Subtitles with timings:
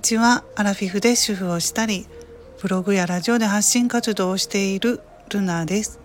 [0.00, 0.44] にちは。
[0.56, 2.06] アラフィフで主婦をしたり
[2.62, 6.00] ブログやラジオで発信活動をしているルナです。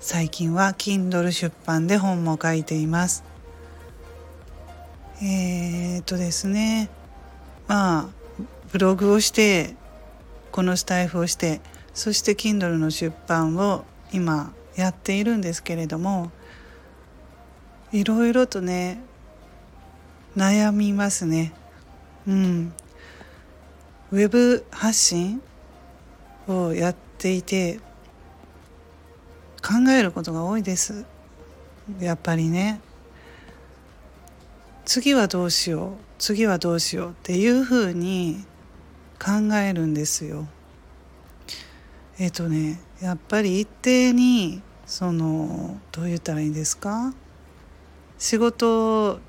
[0.00, 3.22] 最近は Kindle 出版で本も書いています。
[5.22, 6.88] えー、っとですね。
[7.66, 8.08] まあ
[8.72, 9.74] ブログをして
[10.50, 11.60] このスタイフをして
[11.92, 16.32] そして Kindle の出版を今やっているんですけれども
[17.92, 18.98] いろいろとね
[20.34, 21.52] 悩みますね。
[22.26, 22.72] うん。
[24.10, 25.42] ウェブ発信
[26.46, 27.78] をやっていて
[29.62, 31.04] 考えることが多いです。
[32.00, 32.80] やっぱりね。
[34.86, 38.46] 次はどうしよう次はどうしようっていうふうに
[39.22, 40.48] 考えるんですよ。
[42.18, 47.12] えっ、とねやっぱり一定にそのどう言ったらいいんですか？
[48.18, 49.20] 仕事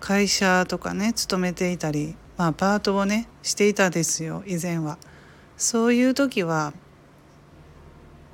[0.00, 4.98] 会社とかね勤めていたりまあパートをねしていたですよ以前は。
[5.56, 6.72] そういう時は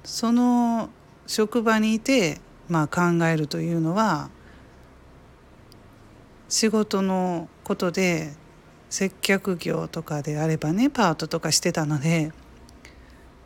[0.03, 0.89] その
[1.27, 4.31] 職場にいて、まあ、考えるというのは
[6.48, 8.33] 仕事のことで
[8.89, 12.33] 接客業とかであればねパートとかしてたので、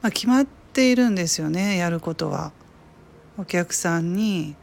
[0.00, 2.52] まあ、決まっているんですよねやることは。
[3.36, 4.54] お客さんに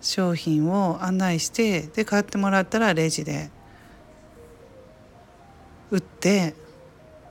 [0.00, 3.54] 商品を案内してで買ってもらったらレジで
[5.90, 6.54] 売って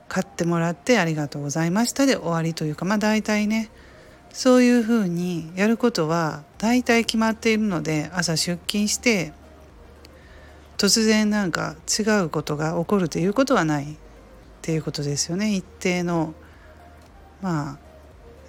[0.08, 3.70] 買ってもらってありがとうございましたで終わりというかまあ大体ね
[4.32, 9.32] そういうふうにやることは大体決まっているので朝出勤して
[10.76, 13.96] 突然なんか違うことが起こるということはないっ
[14.62, 16.34] ていうことですよね一定の
[17.40, 17.78] まあ、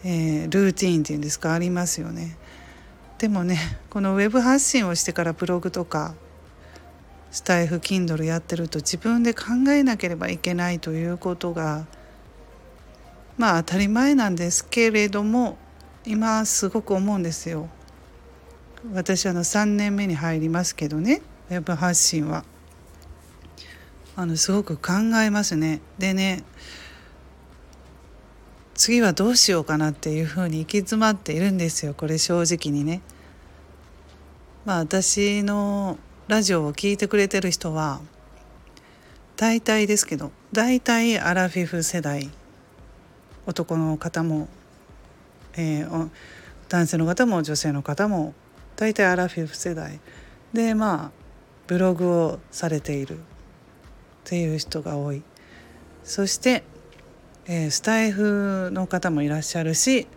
[0.04, 2.38] えー、ルーティンっていうんですかありますよね。
[3.18, 3.58] でもね
[3.90, 6.16] このウェブ発信をしてからブログとか
[7.32, 11.86] スタイフ Kindle やってると自分で考えなければいけないということが
[13.38, 15.58] まあ当たり前なんですけれども
[16.06, 17.70] 今すごく思うんですよ。
[18.94, 22.46] 私あの3年目に入りますけどねウェブ発信は。
[24.16, 25.82] あのすごく考えますね。
[26.00, 26.44] でね
[28.74, 33.02] 次はどうしようかなっていうふうに行き詰まっているんですよこれ正直にね。
[34.66, 38.02] まあ私のラジオを聴いてくれてる人は
[39.38, 42.30] 大体ですけど大体アラフィフ世代
[43.46, 44.50] 男の方も、
[45.56, 46.10] えー、
[46.68, 48.34] 男性の方も女性の方も
[48.76, 50.02] 大体アラフィフ世代。
[50.52, 51.12] でまあ
[51.66, 53.20] ブログをされている。
[53.20, 53.22] っ
[54.26, 55.24] ていう人が多い。
[56.04, 56.64] そして、
[57.46, 60.08] えー、スタイフの方もいらっしゃるし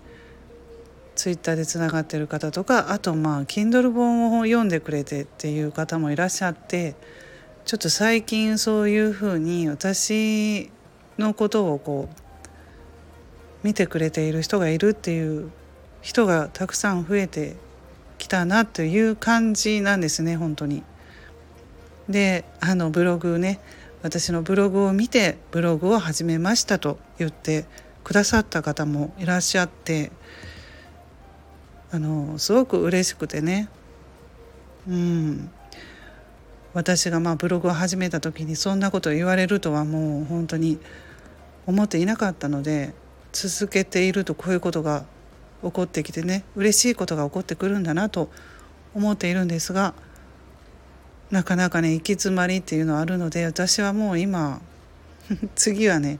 [1.20, 6.94] ツイッターでつながってる方とかあとまあ Kindle 本を読んでくれてっていう方もいらっしゃって
[7.66, 10.70] ちょっと最近そういうふうに私
[11.19, 12.16] のことをこう
[13.62, 15.50] 見てくれている人がいるっていう
[16.00, 17.54] 人がたくさん増えて
[18.16, 20.82] きたなという感じなんですね本当に。
[22.09, 23.60] であのブログね
[24.03, 27.66] 私のブログを見てブログを始めましたと言って
[28.04, 30.12] くださった方もいらっしゃって
[31.93, 33.69] あのすごく嬉しくてね
[34.89, 35.51] うん
[36.73, 40.78] 私がまあブログを始めた時にそんなことを言われるとはもう本当に
[41.67, 42.95] 思っていなかったので
[43.33, 45.05] 続けているとこういうことが
[45.62, 48.31] 起こってきてね嬉しいことが起こってくるんだなと
[48.95, 49.95] 思っているんですが
[51.31, 54.61] なかなかね行き詰まりっていうのはあるので私はもう今
[55.55, 56.19] 次はね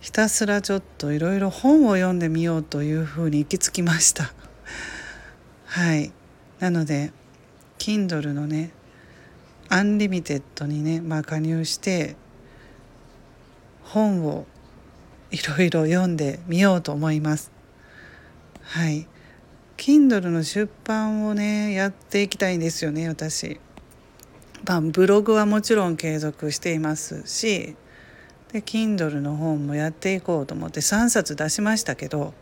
[0.00, 4.32] ひたすらちょっといろいろ本を読んでみようというふうに行き着きました。
[5.66, 6.12] はい
[6.58, 7.12] なので
[7.78, 8.70] Kindle のね
[9.68, 12.16] アンリミテッドにね、まあ、加入して
[13.82, 14.46] 本を
[15.30, 17.50] いろいろ読んでみようと思います。
[18.62, 19.06] はい
[19.76, 23.60] Kindle の出版をねやっていきたいんですよね私。
[24.66, 27.76] まあ、ブログはもちろん継続していますし
[28.52, 32.34] で Kindle の本もやっていこうと思って3冊出しましたけど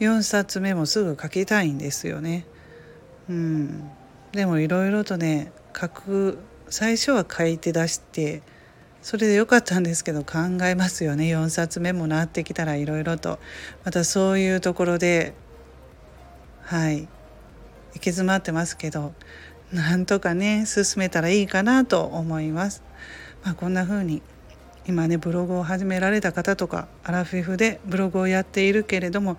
[0.00, 2.46] 4冊目もすぐ書きたいんですよね。
[3.28, 3.90] うん、
[4.32, 6.38] でもいろいろとね書く
[6.68, 8.42] 最初は書いて出して
[9.02, 11.24] それでよかったんですけど考えますよね。
[11.24, 13.38] 4冊目もなってきたらいろいろと。
[13.84, 15.34] またそういうところで
[16.62, 17.02] はい。
[17.94, 19.12] 行き詰まってますけど
[19.72, 22.82] なんとかね進めたらいいかなと思います。
[23.44, 24.22] まあ、こんな風に
[24.86, 29.36] 今ねブログを始められた方とかアラフィフでブログをやっているけれども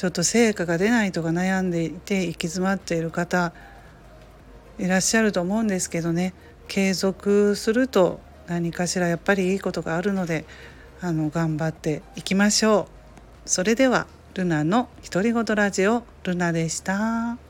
[0.00, 3.52] ちょっと成果が出ないとか悩んでいて行き詰まっている方
[4.78, 6.32] いらっしゃると思うんですけどね
[6.68, 10.46] 継続すると何かしらやっぱりいいことがあるので
[11.02, 12.88] あの頑張っていきましょ
[13.44, 17.49] うそれではルナの独り言ラジオルナでした。